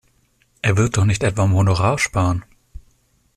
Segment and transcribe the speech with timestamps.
[0.63, 2.43] Er wird doch nicht etwa am Honorar sparen!